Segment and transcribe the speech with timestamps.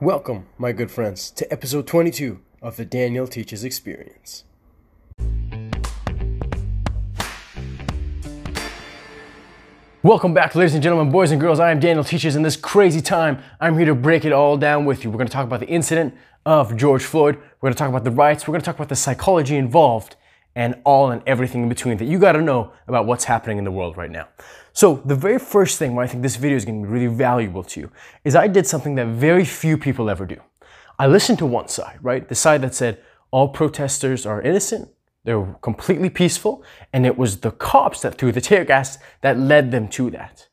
[0.00, 4.42] Welcome, my good friends, to episode 22 of the Daniel Teaches Experience.
[10.02, 11.60] Welcome back, ladies and gentlemen, boys and girls.
[11.60, 12.34] I am Daniel Teaches.
[12.34, 15.10] In this crazy time, I'm here to break it all down with you.
[15.10, 16.12] We're going to talk about the incident
[16.44, 17.36] of George Floyd.
[17.36, 18.48] We're going to talk about the rights.
[18.48, 20.16] We're going to talk about the psychology involved
[20.56, 23.64] and all and everything in between that you got to know about what's happening in
[23.64, 24.26] the world right now.
[24.76, 27.14] So, the very first thing why I think this video is going to be really
[27.14, 27.90] valuable to you
[28.24, 30.36] is I did something that very few people ever do.
[30.98, 32.28] I listened to one side, right?
[32.28, 34.88] The side that said all protesters are innocent,
[35.22, 39.70] they're completely peaceful, and it was the cops that threw the tear gas that led
[39.70, 40.48] them to that.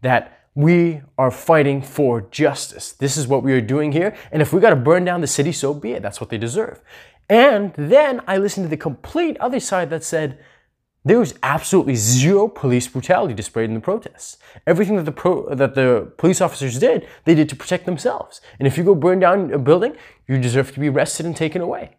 [0.00, 2.92] That we are fighting for justice.
[2.92, 4.16] This is what we are doing here.
[4.32, 6.02] And if we got to burn down the city, so be it.
[6.02, 6.80] That's what they deserve.
[7.28, 10.38] And then I listened to the complete other side that said
[11.06, 14.38] there was absolutely zero police brutality displayed in the protests.
[14.66, 18.40] Everything that the pro- that the police officers did, they did to protect themselves.
[18.58, 21.62] And if you go burn down a building, you deserve to be arrested and taken
[21.62, 21.96] away.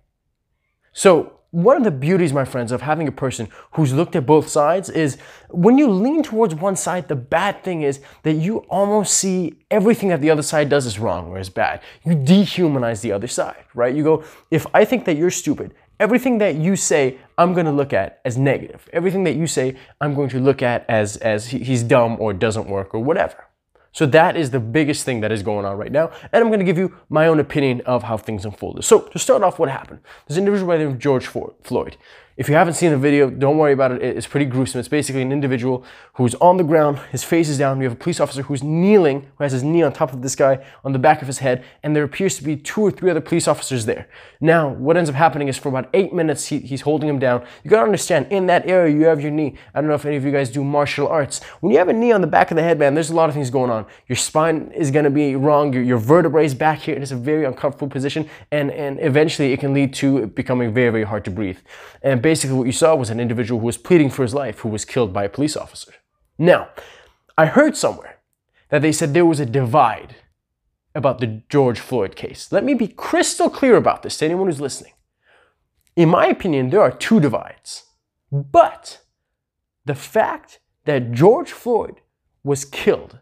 [0.91, 4.49] So one of the beauties, my friends, of having a person who's looked at both
[4.49, 5.17] sides is
[5.51, 10.09] when you lean towards one side, the bad thing is that you almost see everything
[10.09, 11.79] that the other side does is wrong or is bad.
[12.03, 13.95] You dehumanize the other side, right?
[13.95, 17.71] You go, if I think that you're stupid, everything that you say, I'm going to
[17.71, 18.87] look at as negative.
[18.93, 22.67] Everything that you say, I'm going to look at as, as he's dumb or doesn't
[22.67, 23.45] work or whatever.
[23.91, 26.11] So that is the biggest thing that is going on right now.
[26.31, 28.83] And I'm going to give you my own opinion of how things unfolded.
[28.83, 30.01] So to start off, what happened?
[30.27, 31.97] This individual by the name of George Floyd.
[32.37, 34.03] If you haven't seen the video, don't worry about it.
[34.03, 34.77] It's pretty gruesome.
[34.77, 37.79] It's basically an individual who's on the ground, his face is down.
[37.79, 40.35] We have a police officer who's kneeling, who has his knee on top of this
[40.35, 43.09] guy on the back of his head, and there appears to be two or three
[43.09, 44.07] other police officers there.
[44.39, 47.43] Now, what ends up happening is for about eight minutes, he, he's holding him down.
[47.63, 49.55] You gotta understand, in that area, you have your knee.
[49.73, 51.43] I don't know if any of you guys do martial arts.
[51.61, 53.29] When you have a knee on the back of the head, man, there's a lot
[53.29, 53.87] of things going on.
[54.07, 56.93] Your spine is gonna be wrong, your, your vertebrae is back here.
[56.93, 60.71] and It is a very uncomfortable position, and, and eventually it can lead to becoming
[60.71, 61.57] very, very hard to breathe.
[62.03, 64.67] And basically, what you saw was an individual who was pleading for his life who
[64.67, 65.93] was killed by a police officer.
[66.37, 66.67] Now,
[67.37, 68.19] I heard somewhere
[68.67, 70.17] that they said there was a divide
[70.93, 72.51] about the George Floyd case.
[72.51, 74.91] Let me be crystal clear about this to anyone who's listening.
[75.95, 77.85] In my opinion, there are two divides.
[78.29, 78.99] But
[79.85, 82.01] the fact that George Floyd
[82.43, 83.19] was killed,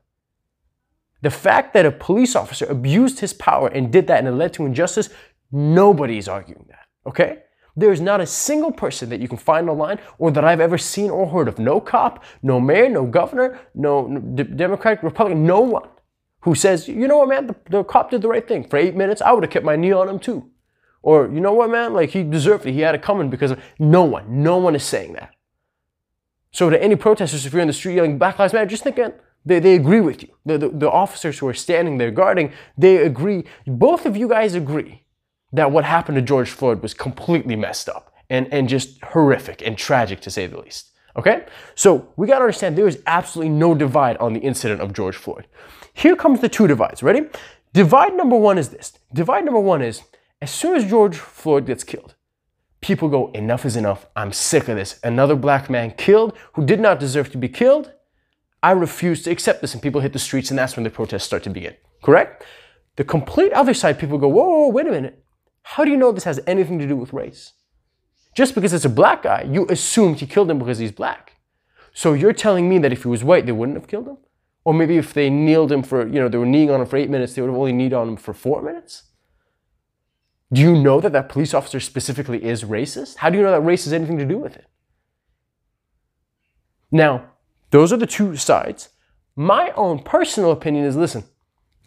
[1.22, 4.54] the fact that a police officer abused his power and did that and it led
[4.54, 5.10] to injustice,
[5.52, 6.88] nobody's arguing that.
[7.06, 7.44] Okay?
[7.76, 10.78] There is not a single person that you can find online or that I've ever
[10.78, 11.60] seen or heard of.
[11.60, 15.90] No cop, no mayor, no governor, no Democratic, Republican, no one
[16.42, 18.64] who says, you know what, man, the, the cop did the right thing.
[18.64, 20.52] For eight minutes, I would have kept my knee on him too.
[21.02, 22.74] Or, you know what, man, like he deserved it.
[22.74, 25.32] He had it coming because of no one, no one is saying that.
[26.52, 28.98] So to any protesters, if you're in the street yelling Black Lives Matter, just think
[29.44, 30.30] they, they agree with you.
[30.46, 33.46] The, the, the officers who are standing there guarding, they agree.
[33.68, 35.05] Both of you guys agree
[35.54, 39.78] that what happened to George Floyd was completely messed up and, and just horrific and
[39.78, 40.92] tragic to say the least.
[41.16, 41.46] Okay?
[41.76, 45.48] So we gotta understand there is absolutely no divide on the incident of George Floyd.
[45.94, 47.02] Here comes the two divides.
[47.02, 47.28] Ready?
[47.74, 48.94] Divide number one is this.
[49.14, 50.04] Divide number one is
[50.42, 52.16] as soon as George Floyd gets killed,
[52.82, 54.06] people go, enough is enough.
[54.16, 55.00] I'm sick of this.
[55.04, 57.94] Another black man killed who did not deserve to be killed.
[58.62, 59.74] I refuse to accept this.
[59.74, 61.76] And people hit the streets, and that's when the protests start to begin.
[62.04, 62.44] Correct?
[62.98, 65.25] The complete other side, people go, whoa, whoa, wait a minute.
[65.68, 67.54] How do you know this has anything to do with race?
[68.36, 71.38] Just because it's a black guy, you assumed he killed him because he's black.
[71.92, 74.18] So you're telling me that if he was white, they wouldn't have killed him?
[74.64, 76.98] Or maybe if they kneeled him for, you know, they were kneeling on him for
[76.98, 79.04] eight minutes, they would have only kneeled on him for four minutes?
[80.54, 83.18] Do you know that that police officer specifically is racist?
[83.18, 84.68] How do you know that race has anything to do with it?
[86.92, 87.32] Now,
[87.72, 88.90] those are the two sides.
[89.36, 91.24] My own personal opinion is listen,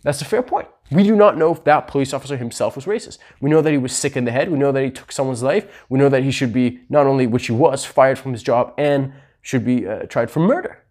[0.03, 0.69] that's a fair point.
[0.91, 3.19] We do not know if that police officer himself was racist.
[3.41, 4.51] We know that he was sick in the head.
[4.51, 5.67] We know that he took someone's life.
[5.89, 8.75] We know that he should be, not only which he was, fired from his job
[8.79, 10.85] and should be uh, tried for murder.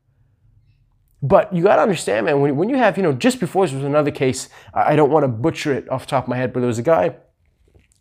[1.21, 3.73] But you got to understand, man, when, when you have, you know, just before this
[3.73, 6.53] was another case, I don't want to butcher it off the top of my head,
[6.53, 7.15] but there was a guy,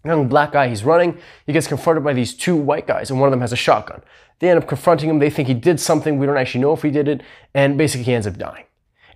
[0.04, 1.18] young black guy, he's running.
[1.46, 4.02] He gets confronted by these two white guys, and one of them has a shotgun.
[4.38, 5.18] They end up confronting him.
[5.18, 6.18] They think he did something.
[6.18, 7.22] We don't actually know if he did it.
[7.54, 8.64] And basically, he ends up dying.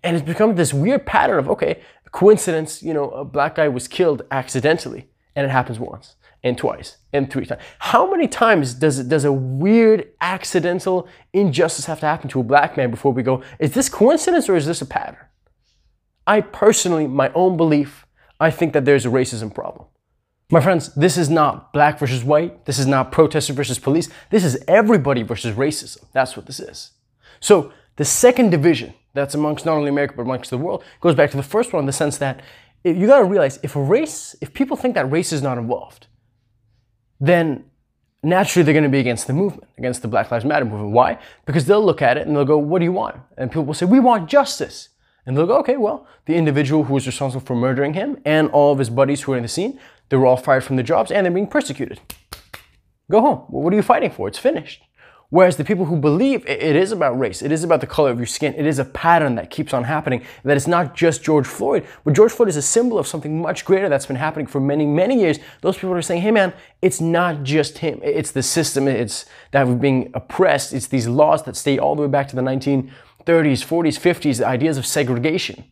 [0.02, 1.82] And it's become this weird pattern of, okay,
[2.12, 6.96] coincidence, you know, a black guy was killed accidentally, and it happens once and twice
[7.12, 7.60] and three times.
[7.78, 12.76] How many times does does a weird accidental injustice have to happen to a black
[12.76, 15.26] man before we go, is this coincidence or is this a pattern?
[16.26, 18.06] I personally, my own belief,
[18.38, 19.86] I think that there's a racism problem.
[20.50, 22.64] My friends, this is not black versus white.
[22.64, 24.08] This is not protester versus police.
[24.30, 26.04] This is everybody versus racism.
[26.12, 26.92] That's what this is.
[27.38, 31.30] So the second division that's amongst not only America but amongst the world goes back
[31.30, 32.40] to the first one in the sense that
[32.84, 36.06] you got to realize if a race, if people think that race is not involved,
[37.20, 37.64] then
[38.22, 40.92] naturally they're going to be against the movement, against the Black Lives Matter movement.
[40.92, 41.18] Why?
[41.44, 43.16] Because they'll look at it and they'll go, What do you want?
[43.36, 44.88] And people will say, We want justice.
[45.26, 48.72] And they'll go, Okay, well, the individual who was responsible for murdering him and all
[48.72, 49.78] of his buddies who were in the scene,
[50.08, 52.00] they were all fired from their jobs and they're being persecuted.
[53.10, 53.44] Go home.
[53.48, 54.28] Well, what are you fighting for?
[54.28, 54.82] It's finished.
[55.30, 58.18] Whereas the people who believe it is about race, it is about the color of
[58.18, 61.46] your skin, it is a pattern that keeps on happening, that it's not just George
[61.46, 64.60] Floyd, but George Floyd is a symbol of something much greater that's been happening for
[64.60, 65.38] many, many years.
[65.60, 69.68] Those people are saying, hey man, it's not just him, it's the system, it's that
[69.68, 72.90] we're being oppressed, it's these laws that stay all the way back to the 1930s,
[73.24, 75.62] 40s, 50s, the ideas of segregation.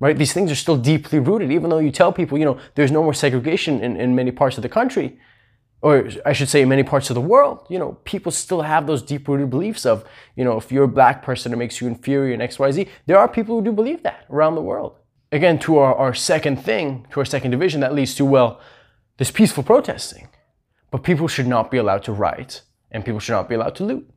[0.00, 0.18] Right?
[0.18, 3.02] These things are still deeply rooted, even though you tell people, you know, there's no
[3.02, 5.18] more segregation in, in many parts of the country
[5.80, 8.86] or I should say, in many parts of the world, you know, people still have
[8.86, 10.04] those deep-rooted beliefs of,
[10.34, 12.88] you know, if you're a black person, it makes you inferior in X, Y, Z.
[13.06, 14.96] There are people who do believe that around the world.
[15.30, 18.60] Again, to our, our second thing, to our second division, that leads to, well,
[19.18, 20.28] this peaceful protesting.
[20.90, 23.84] But people should not be allowed to riot, and people should not be allowed to
[23.84, 24.10] loot.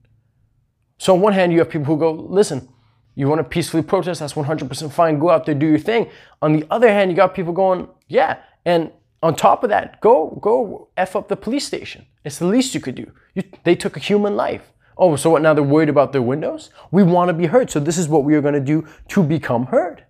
[0.98, 2.69] So on one hand, you have people who go, listen,
[3.13, 6.10] you want to peacefully protest, that's 100% fine, go out there, do your thing.
[6.42, 10.39] On the other hand, you got people going, yeah, and on top of that, go
[10.41, 12.06] go f up the police station.
[12.23, 13.12] It's the least you could do.
[13.35, 14.71] You, they took a human life.
[14.97, 15.41] Oh, so what?
[15.41, 16.69] Now they're worried about their windows.
[16.91, 19.23] We want to be heard, so this is what we are going to do to
[19.23, 20.06] become heard.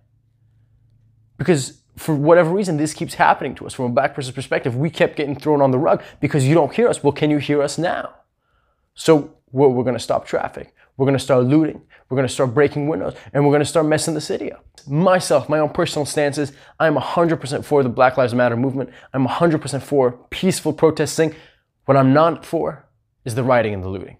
[1.38, 4.76] Because for whatever reason, this keeps happening to us from a black person's perspective.
[4.76, 7.02] We kept getting thrown on the rug because you don't hear us.
[7.02, 8.14] Well, can you hear us now?
[8.94, 10.74] So we're, we're going to stop traffic.
[10.96, 11.82] We're going to start looting.
[12.08, 14.64] We're going to start breaking windows and we're going to start messing the city up.
[14.86, 18.90] Myself, my own personal stances, I'm 100% for the Black Lives Matter movement.
[19.12, 21.34] I'm 100% for peaceful protesting.
[21.84, 22.88] What I'm not for
[23.24, 24.18] is the rioting and the looting.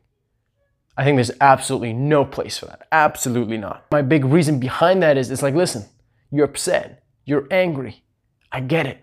[0.96, 2.86] I think there's absolutely no place for that.
[2.92, 3.86] Absolutely not.
[3.90, 5.86] My big reason behind that is it's like, listen,
[6.30, 8.02] you're upset, you're angry.
[8.50, 9.02] I get it.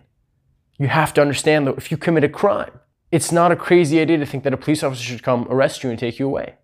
[0.78, 2.72] You have to understand that if you commit a crime,
[3.12, 5.90] it's not a crazy idea to think that a police officer should come arrest you
[5.90, 6.56] and take you away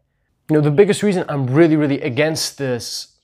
[0.50, 3.15] you know, the biggest reason I'm really, really against this,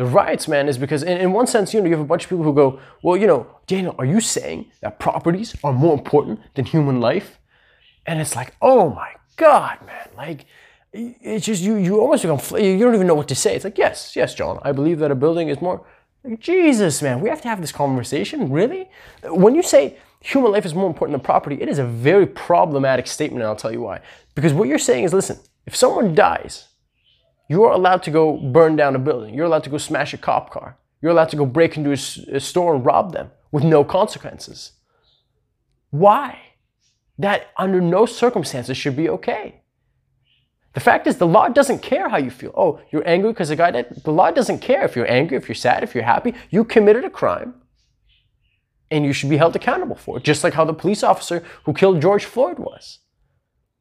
[0.00, 2.24] the riots, man, is because in, in one sense, you know, you have a bunch
[2.24, 5.92] of people who go, well, you know, Daniel, are you saying that properties are more
[5.92, 7.38] important than human life?
[8.06, 10.46] And it's like, oh my God, man, like,
[10.94, 13.54] it's just, you, you almost become, you don't even know what to say.
[13.54, 15.84] It's like, yes, yes, John, I believe that a building is more,
[16.24, 18.88] like, Jesus, man, we have to have this conversation, really?
[19.24, 23.06] When you say human life is more important than property, it is a very problematic
[23.06, 24.00] statement, and I'll tell you why.
[24.34, 26.68] Because what you're saying is, listen, if someone dies,
[27.50, 29.34] you're allowed to go burn down a building.
[29.34, 30.76] You're allowed to go smash a cop car.
[31.02, 34.70] You're allowed to go break into a, a store and rob them with no consequences.
[35.90, 36.38] Why?
[37.18, 39.62] That under no circumstances should be okay.
[40.74, 42.54] The fact is, the law doesn't care how you feel.
[42.56, 43.96] Oh, you're angry because the guy died.
[44.04, 46.34] The law doesn't care if you're angry, if you're sad, if you're happy.
[46.50, 47.54] You committed a crime
[48.92, 51.72] and you should be held accountable for it, just like how the police officer who
[51.72, 53.00] killed George Floyd was.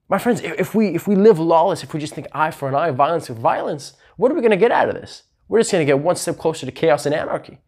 [0.09, 2.73] My friends, if we if we live lawless, if we just think eye for an
[2.73, 5.23] eye, violence for violence, what are we going to get out of this?
[5.47, 7.59] We're just going to get one step closer to chaos and anarchy,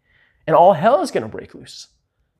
[0.46, 1.88] and all hell is going to break loose.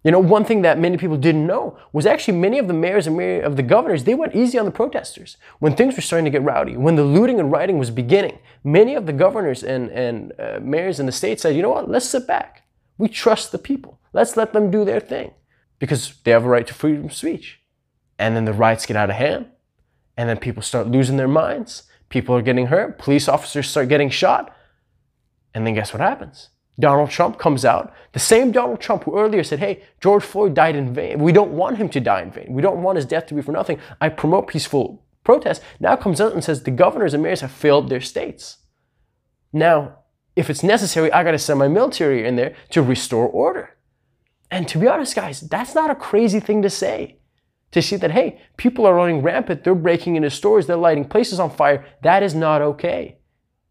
[0.03, 3.07] You know, one thing that many people didn't know was actually many of the mayors
[3.07, 5.37] and many of the governors, they went easy on the protesters.
[5.61, 8.97] When things were starting to get rowdy, when the looting and rioting was beginning, many
[8.97, 12.07] of the governors and, and uh, mayors in the state said, you know what, let's
[12.07, 12.65] sit back.
[12.99, 14.01] We trust the people.
[14.13, 15.35] Let's let them do their thing
[15.79, 17.61] because they have a right to freedom of speech.
[18.19, 19.52] And then the riots get out of hand
[20.17, 21.85] and then people start losing their minds.
[22.09, 22.99] People are getting hurt.
[22.99, 24.55] Police officers start getting shot.
[25.55, 26.51] And then guess what happens?
[26.79, 27.93] Donald Trump comes out.
[28.13, 31.19] The same Donald Trump who earlier said, hey, George Floyd died in vain.
[31.19, 32.53] We don't want him to die in vain.
[32.53, 33.79] We don't want his death to be for nothing.
[34.01, 35.63] I promote peaceful protest.
[35.81, 38.59] Now comes out and says the governors and mayors have failed their states.
[39.53, 39.99] Now,
[40.35, 43.77] if it's necessary, I got to send my military in there to restore order.
[44.51, 47.19] And to be honest, guys, that's not a crazy thing to say
[47.73, 51.41] to see that, hey, people are running rampant, they're breaking into stores, they're lighting places
[51.41, 51.85] on fire.
[52.03, 53.19] That is not okay.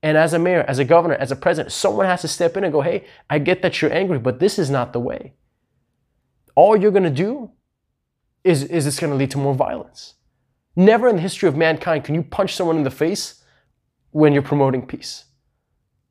[0.04, 2.64] And as a mayor, as a governor, as a president, someone has to step in
[2.64, 5.34] and go, hey, I get that you're angry, but this is not the way.
[6.56, 7.52] All you're going to do
[8.44, 10.16] is, is it's going to lead to more violence.
[10.76, 13.44] Never in the history of mankind can you punch someone in the face
[14.10, 15.26] when you're promoting peace.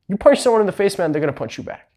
[0.07, 1.90] You punch someone in the face, man, they're going to punch you back.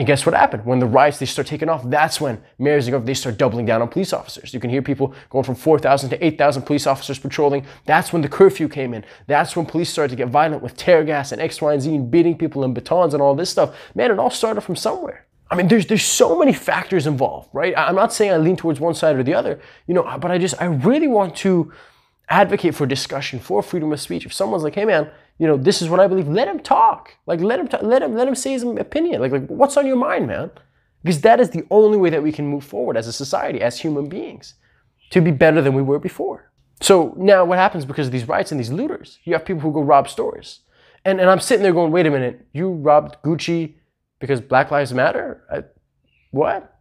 [0.00, 0.64] And guess what happened?
[0.64, 3.66] When the riots they start taking off, that's when mayors and governors they start doubling
[3.66, 4.54] down on police officers.
[4.54, 7.66] You can hear people going from 4,000 to 8,000 police officers patrolling.
[7.84, 9.04] That's when the curfew came in.
[9.26, 11.94] That's when police started to get violent with tear gas and X, Y, and Z
[11.94, 13.76] and beating people and batons and all this stuff.
[13.94, 15.26] Man, it all started from somewhere.
[15.50, 17.74] I mean, there's there's so many factors involved, right?
[17.76, 20.38] I'm not saying I lean towards one side or the other, you know, but I
[20.38, 21.74] just I really want to
[22.30, 24.24] advocate for discussion, for freedom of speech.
[24.24, 25.10] If someone's like, hey man,
[25.40, 27.14] you know, this is what I believe, let him talk.
[27.26, 29.22] Like let him let him let him say his opinion.
[29.22, 30.50] Like, like what's on your mind, man?
[31.02, 33.80] Because that is the only way that we can move forward as a society, as
[33.80, 34.54] human beings,
[35.08, 36.52] to be better than we were before.
[36.82, 39.18] So now what happens because of these riots and these looters?
[39.24, 40.60] You have people who go rob stores.
[41.06, 43.76] And, and I'm sitting there going, wait a minute, you robbed Gucci
[44.18, 45.42] because Black Lives Matter?
[45.50, 45.64] I,
[46.32, 46.78] what?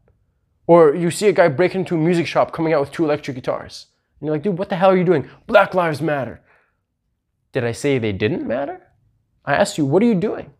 [0.67, 3.35] Or you see a guy breaking into a music shop coming out with two electric
[3.35, 3.87] guitars.
[4.19, 5.29] And you're like, dude, what the hell are you doing?
[5.47, 6.41] Black Lives Matter.
[7.51, 8.81] Did I say they didn't matter?
[9.45, 10.51] I asked you, what are you doing?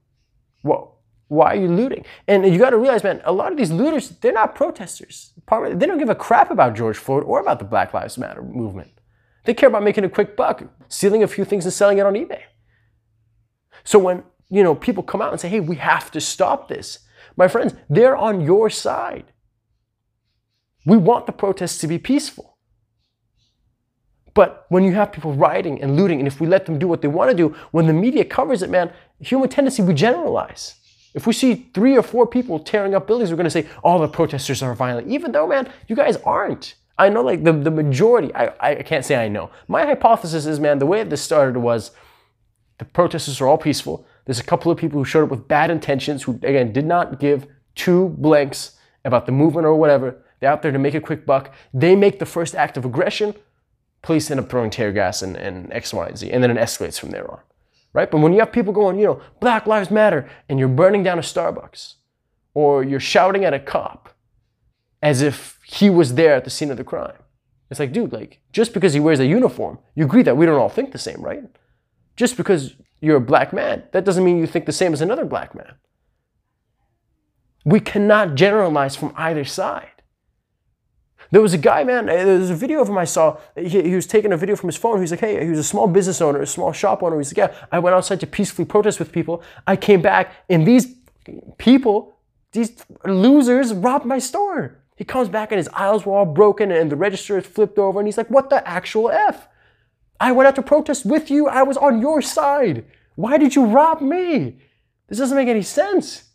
[0.64, 2.06] Well, why are you looting?
[2.28, 5.34] And you got to realize, man, a lot of these looters, they're not protesters.
[5.48, 8.92] They don't give a crap about George Floyd or about the Black Lives Matter movement.
[9.46, 12.14] They care about making a quick buck, stealing a few things and selling it on
[12.16, 12.42] eBay.
[13.84, 17.00] So when, you know, people come out and say, "Hey, we have to stop this."
[17.36, 19.32] My friends, they're on your side.
[20.86, 22.58] We want the protests to be peaceful.
[24.34, 27.02] But when you have people rioting and looting, and if we let them do what
[27.02, 30.76] they want to do, when the media covers it, man, human tendency, we generalize.
[31.14, 34.00] If we see three or four people tearing up buildings, we're going to say all
[34.00, 36.76] the protesters are violent, even though, man, you guys aren't.
[36.98, 39.50] I know like the, the majority, I, I can't say I know.
[39.68, 41.92] My hypothesis is, man, the way this started was
[42.78, 44.06] the protesters are all peaceful.
[44.26, 47.20] There's a couple of people who showed up with bad intentions who, again, did not
[47.20, 50.18] give two blanks about the movement or whatever.
[50.40, 51.54] They're out there to make a quick buck.
[51.74, 53.34] They make the first act of aggression.
[54.02, 56.32] Police end up throwing tear gas and, and X, Y, and Z.
[56.32, 57.40] And then it escalates from there on.
[57.92, 58.10] Right?
[58.10, 61.18] But when you have people going, you know, Black Lives Matter, and you're burning down
[61.18, 61.96] a Starbucks,
[62.54, 64.10] or you're shouting at a cop
[65.02, 67.18] as if he was there at the scene of the crime.
[67.70, 70.60] It's like, dude, like, just because he wears a uniform, you agree that we don't
[70.60, 71.44] all think the same, right?
[72.16, 75.26] Just because you're a black man, that doesn't mean you think the same as another
[75.26, 75.76] black man.
[77.66, 79.99] We cannot generalize from either side.
[81.32, 83.38] There was a guy, man, uh, there was a video of him I saw.
[83.56, 84.98] He, he, was taking a video from his phone.
[84.98, 87.18] He was like, hey, he was a small business owner, a small shop owner.
[87.18, 89.44] He's like, yeah, I went outside to peacefully protest with people.
[89.68, 90.96] I came back, and these
[91.58, 92.18] people,
[92.52, 94.80] these losers, robbed my store.
[95.00, 98.00] He comes back and his aisles were all broken and the register is flipped over
[98.00, 99.48] and he's like, what the actual F?
[100.20, 101.48] I went out to protest with you.
[101.48, 102.84] I was on your side.
[103.16, 104.58] Why did you rob me?
[105.08, 106.26] This doesn't make any sense.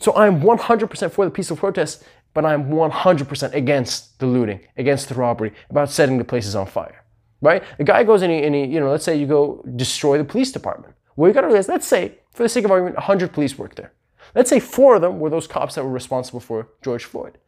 [0.00, 2.02] So I'm 100% for the peaceful protest,
[2.34, 7.04] but I'm 100% against the looting, against the robbery, about setting the places on fire.
[7.40, 7.62] Right?
[7.78, 10.24] A guy goes and he, and he, you know, let's say you go destroy the
[10.24, 10.94] police department.
[11.16, 13.92] Well, you gotta realize, let's say, for the sake of argument, 100 police work there.
[14.34, 17.38] Let's say four of them were those cops that were responsible for George Floyd.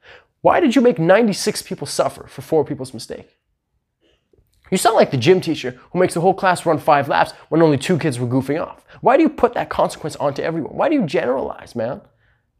[0.42, 3.36] Why did you make 96 people suffer for four people's mistake?
[4.70, 7.60] You sound like the gym teacher who makes the whole class run five laps when
[7.60, 8.84] only two kids were goofing off.
[9.00, 10.76] Why do you put that consequence onto everyone?
[10.76, 12.00] Why do you generalize, man?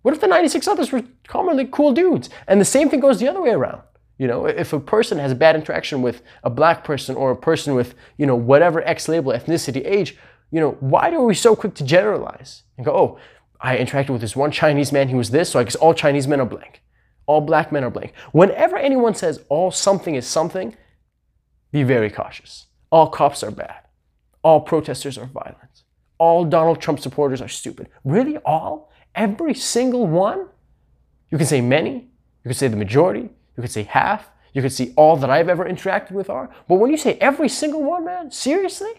[0.03, 2.31] What if the 96 others were commonly cool dudes?
[2.47, 3.83] And the same thing goes the other way around.
[4.19, 7.37] You know, if a person has a bad interaction with a black person or a
[7.37, 10.17] person with, you know, whatever X label, ethnicity, age,
[10.51, 13.19] you know, why are we so quick to generalize and go, oh,
[13.61, 16.27] I interacted with this one Chinese man, he was this, so I guess all Chinese
[16.27, 16.83] men are blank.
[17.27, 18.13] All black men are blank.
[18.33, 20.77] Whenever anyone says all something is something,
[21.71, 22.67] be very cautious.
[22.91, 23.87] All cops are bad.
[24.43, 25.85] All protesters are violent.
[26.19, 27.89] All Donald Trump supporters are stupid.
[28.05, 28.37] Really?
[28.39, 28.91] All?
[29.15, 30.47] Every single one?
[31.31, 31.93] You can say many.
[31.93, 33.23] You can say the majority.
[33.23, 34.31] You can say half.
[34.53, 36.51] You can say all that I've ever interacted with are.
[36.69, 38.91] But when you say every single one, man, seriously?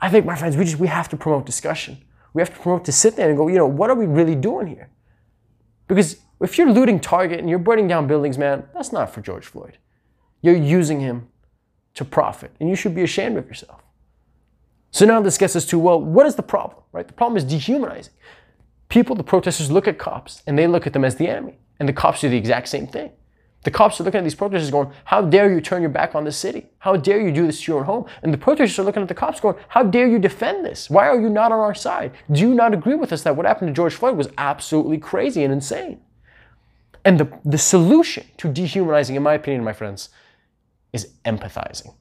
[0.00, 1.98] I think, my friends, we just we have to promote discussion.
[2.32, 4.34] We have to promote to sit there and go, you know, what are we really
[4.34, 4.90] doing here?
[5.86, 9.46] Because if you're looting Target and you're burning down buildings, man, that's not for George
[9.46, 9.78] Floyd.
[10.42, 11.28] You're using him
[11.94, 13.82] to profit, and you should be ashamed of yourself.
[14.90, 17.06] So now this gets us to, well, what is the problem, right?
[17.06, 18.12] The problem is dehumanizing.
[18.88, 21.88] People, the protesters, look at cops and they look at them as the enemy, and
[21.88, 23.10] the cops do the exact same thing.
[23.64, 26.24] The cops are looking at these protesters going, How dare you turn your back on
[26.24, 26.66] the city?
[26.78, 28.06] How dare you do this to your own home?
[28.22, 30.90] And the protesters are looking at the cops going, How dare you defend this?
[30.90, 32.12] Why are you not on our side?
[32.30, 35.42] Do you not agree with us that what happened to George Floyd was absolutely crazy
[35.42, 36.02] and insane?
[37.06, 40.10] And the, the solution to dehumanizing, in my opinion, my friends,
[40.92, 41.94] is empathizing.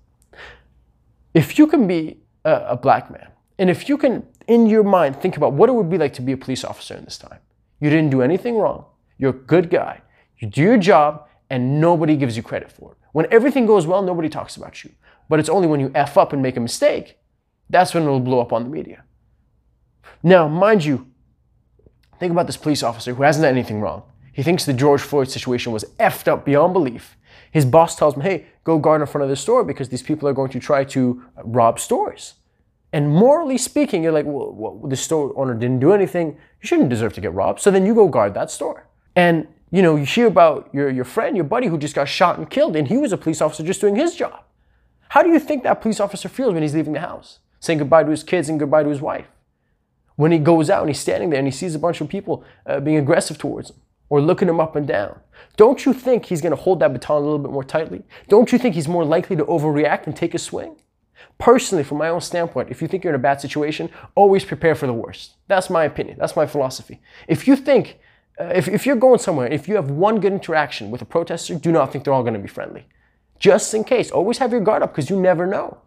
[1.34, 5.22] If you can be a, a black man, and if you can, in your mind,
[5.22, 7.40] think about what it would be like to be a police officer in this time,
[7.80, 8.86] you didn't do anything wrong,
[9.18, 10.02] you're a good guy,
[10.38, 12.98] you do your job, and nobody gives you credit for it.
[13.12, 14.92] When everything goes well, nobody talks about you.
[15.30, 17.18] But it's only when you F up and make a mistake,
[17.70, 19.04] that's when it'll blow up on the media.
[20.22, 21.08] Now, mind you,
[22.20, 24.04] think about this police officer who hasn't done anything wrong.
[24.32, 27.18] He thinks the George Floyd situation was effed up beyond belief.
[27.52, 30.28] His boss tells him, hey, go guard in front of the store because these people
[30.28, 32.34] are going to try to rob stores.
[32.94, 36.38] And morally speaking, you're like, well, well, the store owner didn't do anything.
[36.62, 37.60] You shouldn't deserve to get robbed.
[37.60, 38.88] So then you go guard that store.
[39.16, 42.38] And you know, you hear about your, your friend, your buddy who just got shot
[42.38, 44.44] and killed, and he was a police officer just doing his job.
[45.10, 48.04] How do you think that police officer feels when he's leaving the house, saying goodbye
[48.04, 49.26] to his kids and goodbye to his wife?
[50.16, 52.44] When he goes out and he's standing there and he sees a bunch of people
[52.68, 53.78] uh, being aggressive towards him,
[54.10, 55.20] or looking him up and down,
[55.58, 58.04] don't you think he's going to hold that baton a little bit more tightly?
[58.28, 60.76] Don't you think he's more likely to overreact and take a swing?
[61.38, 64.76] Personally, from my own standpoint, if you think you're in a bad situation, always prepare
[64.76, 65.36] for the worst.
[65.48, 66.18] That's my opinion.
[66.20, 67.02] That's my philosophy.
[67.28, 68.00] If you think,
[68.40, 71.56] uh, if, if you're going somewhere, if you have one good interaction with a protester,
[71.56, 72.88] do not think they're all going to be friendly.
[73.40, 75.80] Just in case, always have your guard up because you never know.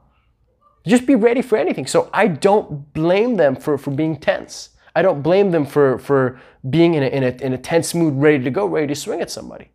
[0.86, 1.86] Just be ready for anything.
[1.86, 4.70] So I don't blame them for, for being tense.
[4.94, 8.14] I don't blame them for, for being in a, in, a, in a tense mood,
[8.14, 9.70] ready to go, ready to swing at somebody.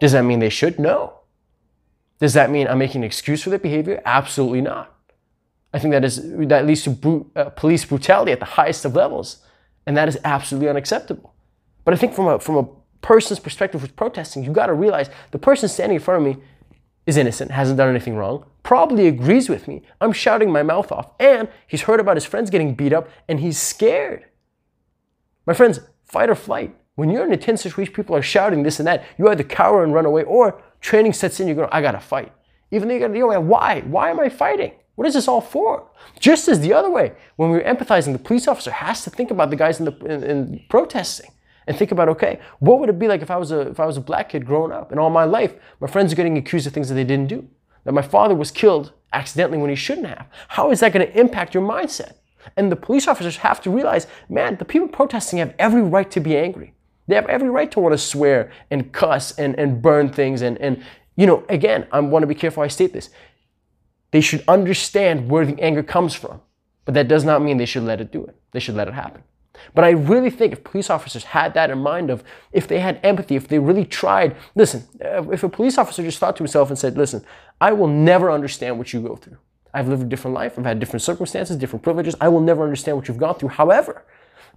[0.00, 0.78] Does that mean they should?
[0.78, 1.17] No.
[2.20, 4.02] Does that mean I'm making an excuse for their behavior?
[4.04, 4.94] Absolutely not.
[5.72, 8.96] I think that is that leads to brute, uh, police brutality at the highest of
[8.96, 9.38] levels,
[9.86, 11.34] and that is absolutely unacceptable.
[11.84, 12.68] But I think from a from a
[13.00, 16.42] person's perspective who's protesting, you got to realize the person standing in front of me
[17.06, 19.82] is innocent, hasn't done anything wrong, probably agrees with me.
[20.00, 23.40] I'm shouting my mouth off, and he's heard about his friends getting beat up, and
[23.40, 24.26] he's scared.
[25.46, 26.74] My friends, fight or flight.
[26.98, 29.04] When you're in a tense situation, people are shouting this and that.
[29.18, 32.32] You either cower and run away, or training sets in, you go, I gotta fight.
[32.72, 33.82] Even though you gotta deal with why?
[33.82, 34.72] Why am I fighting?
[34.96, 35.86] What is this all for?
[36.18, 39.50] Just as the other way, when we're empathizing, the police officer has to think about
[39.50, 41.30] the guys in the in, in protesting
[41.68, 43.86] and think about, okay, what would it be like if I was a if I
[43.86, 46.66] was a black kid growing up and all my life my friends are getting accused
[46.66, 47.46] of things that they didn't do,
[47.84, 50.26] that my father was killed accidentally when he shouldn't have.
[50.48, 52.14] How is that going to impact your mindset?
[52.56, 56.18] And the police officers have to realize, man, the people protesting have every right to
[56.18, 56.74] be angry.
[57.08, 60.42] They have every right to want to swear and cuss and, and burn things.
[60.42, 60.84] And, and,
[61.16, 63.10] you know, again, I want to be careful I state this.
[64.10, 66.40] They should understand where the anger comes from,
[66.84, 68.36] but that does not mean they should let it do it.
[68.52, 69.22] They should let it happen.
[69.74, 72.22] But I really think if police officers had that in mind of
[72.52, 76.18] if they had empathy, if they really tried, listen, uh, if a police officer just
[76.18, 77.24] thought to himself and said, listen,
[77.60, 79.38] I will never understand what you go through.
[79.74, 80.58] I've lived a different life.
[80.58, 82.14] I've had different circumstances, different privileges.
[82.20, 83.50] I will never understand what you've gone through.
[83.50, 84.04] However,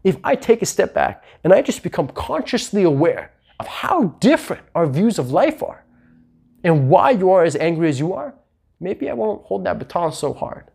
[0.03, 4.63] if I take a step back and I just become consciously aware of how different
[4.73, 5.83] our views of life are
[6.63, 8.33] and why you are as angry as you are,
[8.79, 10.71] maybe I won't hold that baton so hard.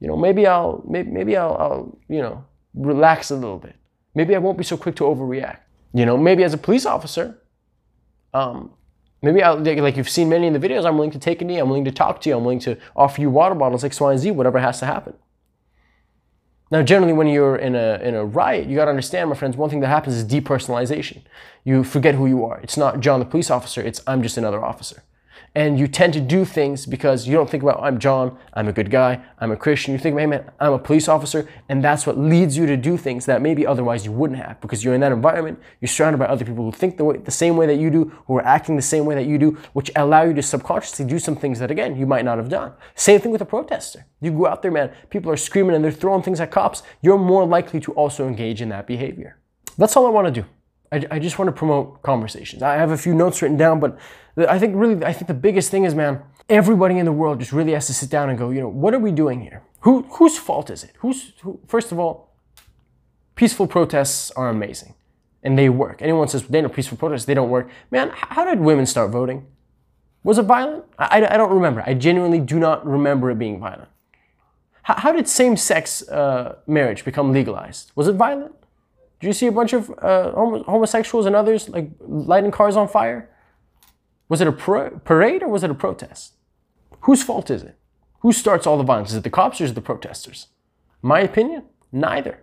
[0.00, 2.44] You know, maybe I'll maybe, maybe I'll, I'll you know
[2.74, 3.76] relax a little bit.
[4.14, 5.58] Maybe I won't be so quick to overreact.
[5.94, 7.38] You know, maybe as a police officer,
[8.34, 8.72] um,
[9.22, 11.58] maybe I'll, like you've seen many in the videos, I'm willing to take a knee,
[11.58, 14.10] I'm willing to talk to you, I'm willing to offer you water bottles, X, Y,
[14.10, 15.14] and Z, whatever has to happen.
[16.72, 19.58] Now, generally, when you're in a, in a riot, you got to understand, my friends,
[19.58, 21.20] one thing that happens is depersonalization.
[21.64, 22.60] You forget who you are.
[22.60, 25.02] It's not John the police officer, it's I'm just another officer
[25.54, 28.72] and you tend to do things because you don't think about I'm John, I'm a
[28.72, 29.92] good guy, I'm a Christian.
[29.92, 32.96] You think, hey man, I'm a police officer, and that's what leads you to do
[32.96, 35.58] things that maybe otherwise you wouldn't have because you're in that environment.
[35.80, 38.04] You're surrounded by other people who think the, way, the same way that you do,
[38.26, 41.18] who are acting the same way that you do, which allow you to subconsciously do
[41.18, 42.72] some things that again you might not have done.
[42.94, 44.06] Same thing with a protester.
[44.20, 46.82] You go out there, man, people are screaming and they're throwing things at cops.
[47.02, 49.36] You're more likely to also engage in that behavior.
[49.76, 50.46] That's all I want to do.
[50.92, 52.62] I, I just want to promote conversations.
[52.62, 53.98] I have a few notes written down, but
[54.36, 57.52] I think really, I think the biggest thing is, man, everybody in the world just
[57.52, 59.62] really has to sit down and go, you know, what are we doing here?
[59.80, 60.92] Who, whose fault is it?
[60.98, 62.34] Who's, who, first of all,
[63.34, 64.94] peaceful protests are amazing
[65.42, 66.00] and they work.
[66.00, 67.68] Anyone says they know peaceful protests, they don't work.
[67.90, 69.46] Man, how did women start voting?
[70.24, 70.84] Was it violent?
[70.98, 71.82] I, I, don't remember.
[71.84, 73.88] I genuinely do not remember it being violent.
[74.82, 77.90] How, how did same sex uh, marriage become legalized?
[77.96, 78.54] Was it violent?
[79.20, 83.30] Did you see a bunch of uh, homosexuals and others like lighting cars on fire?
[84.32, 86.36] Was it a parade or was it a protest?
[87.02, 87.76] Whose fault is it?
[88.20, 89.10] Who starts all the violence?
[89.10, 90.46] Is it the cops or is it the protesters?
[91.02, 92.42] My opinion, neither.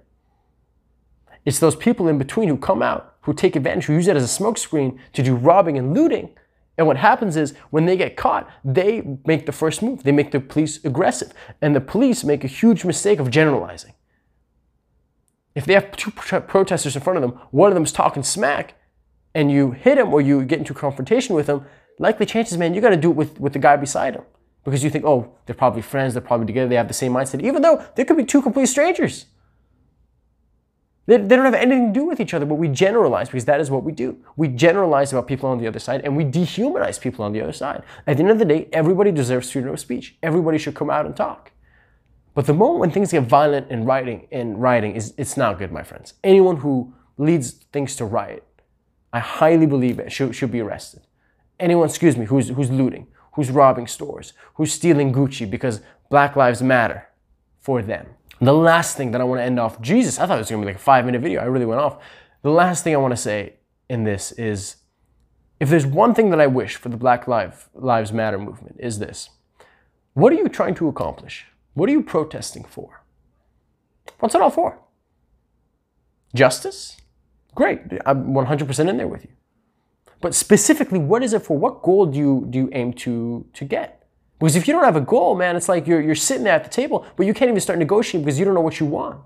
[1.45, 4.23] It's those people in between who come out, who take advantage, who use it as
[4.23, 6.29] a smokescreen to do robbing and looting.
[6.77, 10.03] And what happens is when they get caught, they make the first move.
[10.03, 11.33] They make the police aggressive.
[11.59, 13.95] And the police make a huge mistake of generalizing.
[15.55, 18.75] If they have two protesters in front of them, one of them is talking smack,
[19.33, 21.65] and you hit him or you get into confrontation with him,
[21.99, 24.23] likely chances, man, you got to do it with, with the guy beside him.
[24.63, 27.43] Because you think, oh, they're probably friends, they're probably together, they have the same mindset,
[27.43, 29.25] even though there could be two complete strangers.
[31.05, 33.59] They, they don't have anything to do with each other, but we generalize because that
[33.59, 34.17] is what we do.
[34.35, 37.53] We generalize about people on the other side and we dehumanize people on the other
[37.53, 37.83] side.
[38.05, 40.17] At the end of the day, everybody deserves freedom of speech.
[40.21, 41.51] Everybody should come out and talk.
[42.35, 45.71] But the moment when things get violent in writing, in writing is it's not good,
[45.71, 46.13] my friends.
[46.23, 48.45] Anyone who leads things to riot,
[49.11, 51.01] I highly believe it should, should be arrested.
[51.59, 56.61] Anyone, excuse me, who's, who's looting, who's robbing stores, who's stealing Gucci because Black Lives
[56.61, 57.07] Matter
[57.59, 58.07] for them.
[58.41, 60.61] The last thing that I want to end off, Jesus, I thought it was going
[60.61, 61.41] to be like a five minute video.
[61.41, 61.97] I really went off.
[62.41, 63.55] The last thing I want to say
[63.89, 64.77] in this is
[65.59, 69.29] if there's one thing that I wish for the Black Lives Matter movement is this.
[70.13, 71.45] What are you trying to accomplish?
[71.73, 73.03] What are you protesting for?
[74.19, 74.79] What's it all for?
[76.33, 76.97] Justice?
[77.55, 79.31] Great, I'm 100% in there with you.
[80.21, 81.57] But specifically, what is it for?
[81.57, 84.07] What goal do you do you aim to to get?
[84.39, 86.63] Because if you don't have a goal, man, it's like you're you're sitting there at
[86.63, 89.21] the table, but you can't even start negotiating because you don't know what you want.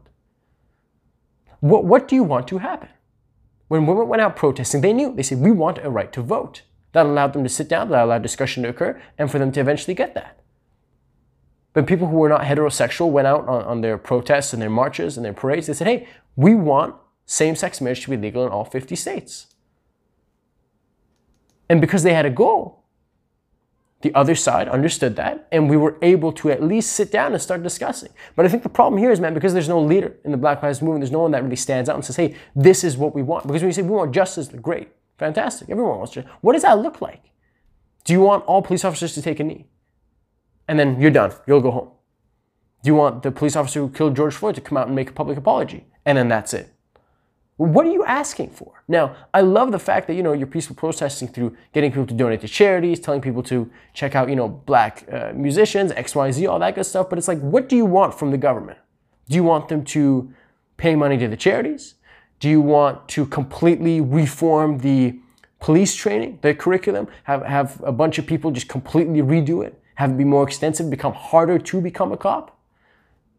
[1.60, 2.90] What what do you want to happen?
[3.68, 5.16] When women went out protesting, they knew.
[5.16, 6.62] They said, we want a right to vote.
[6.92, 9.60] That allowed them to sit down, that allowed discussion to occur, and for them to
[9.60, 10.40] eventually get that.
[11.74, 15.18] But people who were not heterosexual went out on, on their protests and their marches
[15.18, 15.66] and their parades.
[15.66, 19.53] They said, hey, we want same sex marriage to be legal in all 50 states.
[21.74, 22.84] And because they had a goal,
[24.02, 27.42] the other side understood that, and we were able to at least sit down and
[27.42, 28.12] start discussing.
[28.36, 30.62] But I think the problem here is, man, because there's no leader in the Black
[30.62, 33.16] Lives Movement, there's no one that really stands out and says, hey, this is what
[33.16, 33.48] we want.
[33.48, 36.32] Because when you say we want justice, great, fantastic, everyone wants justice.
[36.42, 37.32] What does that look like?
[38.04, 39.66] Do you want all police officers to take a knee?
[40.68, 41.90] And then you're done, you'll go home.
[42.84, 45.10] Do you want the police officer who killed George Floyd to come out and make
[45.10, 45.88] a public apology?
[46.06, 46.72] And then that's it.
[47.58, 48.84] What are you asking for?
[48.88, 52.14] Now, I love the fact that, you know, you're peaceful protesting through getting people to
[52.14, 56.58] donate to charities, telling people to check out, you know, black uh, musicians, XYZ, all
[56.60, 57.10] that good stuff.
[57.10, 58.80] But it's like, what do you want from the government?
[59.30, 60.34] Do you want them to
[60.78, 61.94] pay money to the charities?
[62.40, 65.20] Do you want to completely reform the
[65.60, 70.12] police training, the curriculum, have, have a bunch of people just completely redo it, have
[70.12, 72.58] it be more extensive, become harder to become a cop?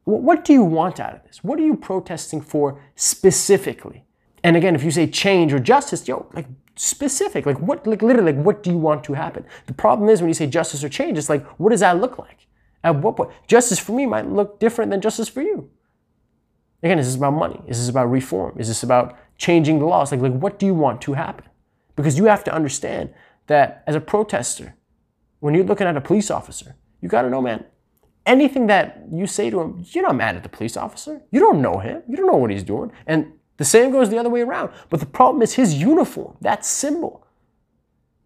[0.04, 1.42] What do you want out of this?
[1.42, 4.04] What are you protesting for specifically?
[4.42, 8.32] And again, if you say change or justice, yo, like specific, like what, like literally,
[8.32, 9.46] like what do you want to happen?
[9.66, 12.18] The problem is when you say justice or change, it's like, what does that look
[12.18, 12.46] like?
[12.82, 13.30] At what point?
[13.46, 15.70] Justice for me might look different than justice for you.
[16.82, 17.62] Again, is this about money?
[17.66, 18.60] Is this about reform?
[18.60, 20.12] Is this about changing the laws?
[20.12, 21.46] Like, like what do you want to happen?
[21.96, 23.14] Because you have to understand
[23.46, 24.74] that as a protester,
[25.40, 27.64] when you're looking at a police officer, you got to know, man,
[28.26, 31.22] anything that you say to him, you're not mad at the police officer.
[31.30, 32.02] You don't know him.
[32.08, 32.92] You don't know what he's doing.
[33.06, 34.72] And the same goes the other way around.
[34.90, 37.26] But the problem is his uniform, that symbol,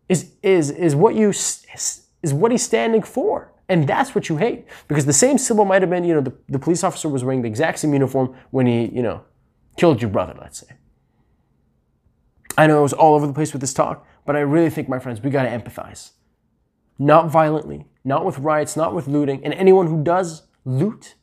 [0.09, 3.53] is, is, is, what, you, is, what he's standing for.
[3.69, 4.67] And that's what you hate.
[4.87, 7.43] Because the same symbol might have been, you know, the, the police officer was wearing
[7.43, 9.23] the exact same uniform when he, you know,
[9.77, 10.75] killed your brother, let's say.
[12.57, 14.89] I know it was all over the place with this talk, but I really think,
[14.89, 16.13] my friends, we got to empathize.
[16.99, 19.45] Not violently, not with riots, not with looting.
[19.45, 21.15] And anyone who does loot,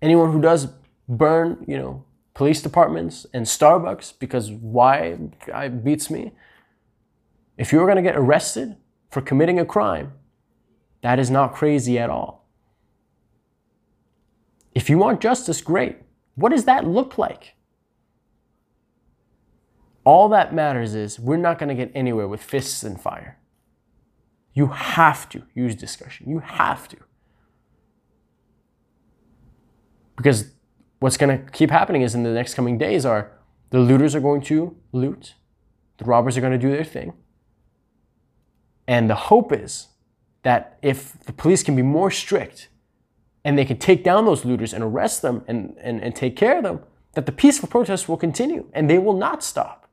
[0.00, 0.68] anyone who does
[1.08, 5.18] burn, you know, police departments and Starbucks, because why
[5.48, 6.32] it beats me.
[7.58, 8.76] If you're going to get arrested
[9.10, 10.12] for committing a crime,
[11.02, 12.48] that is not crazy at all.
[14.74, 15.98] If you want justice, great.
[16.36, 17.54] What does that look like?
[20.04, 23.38] All that matters is we're not going to get anywhere with fists and fire.
[24.54, 26.28] You have to use discussion.
[26.28, 26.96] You have to.
[30.16, 30.52] Because
[30.98, 33.32] what's going to keep happening is in the next coming days are
[33.70, 35.34] the looters are going to loot,
[35.98, 37.14] the robbers are going to do their thing.
[38.86, 39.88] And the hope is
[40.42, 42.68] that if the police can be more strict
[43.44, 46.58] and they can take down those looters and arrest them and, and, and take care
[46.58, 46.80] of them,
[47.14, 49.88] that the peaceful protests will continue and they will not stop.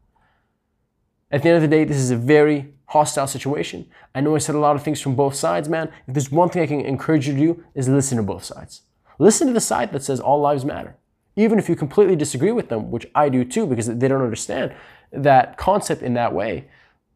[1.31, 3.87] At the end of the day, this is a very hostile situation.
[4.15, 5.91] I know I said a lot of things from both sides, man.
[6.07, 8.81] If there's one thing I can encourage you to do is listen to both sides.
[9.19, 10.95] Listen to the side that says all lives matter.
[11.35, 14.73] Even if you completely disagree with them, which I do too, because they don't understand
[15.11, 16.67] that concept in that way.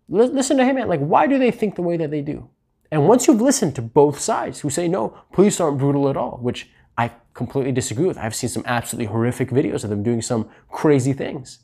[0.09, 0.87] Listen to him, man.
[0.87, 2.49] Like, why do they think the way that they do?
[2.91, 6.37] And once you've listened to both sides who say, no, police aren't brutal at all,
[6.41, 8.19] which I completely disagree with.
[8.19, 11.59] I've seen some absolutely horrific videos of them doing some crazy things.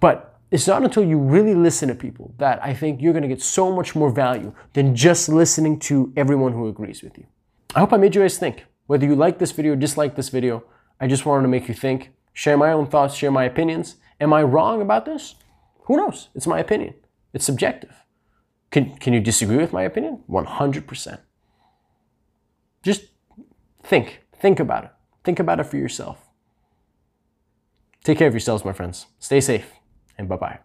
[0.00, 3.28] But it's not until you really listen to people that I think you're going to
[3.28, 7.26] get so much more value than just listening to everyone who agrees with you.
[7.74, 8.64] I hope I made you guys think.
[8.86, 10.62] Whether you like this video or dislike this video,
[11.00, 13.96] I just wanted to make you think, share my own thoughts, share my opinions.
[14.20, 15.34] Am I wrong about this?
[15.86, 16.28] Who knows?
[16.36, 16.94] It's my opinion.
[17.32, 18.04] It's subjective.
[18.70, 20.22] Can, can you disagree with my opinion?
[20.30, 21.18] 100%.
[22.84, 23.06] Just
[23.82, 24.22] think.
[24.40, 24.90] Think about it.
[25.24, 26.28] Think about it for yourself.
[28.04, 29.06] Take care of yourselves, my friends.
[29.18, 29.73] Stay safe
[30.18, 30.58] and bye bye.